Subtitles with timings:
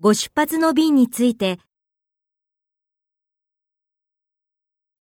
[0.00, 1.58] ご出発の便について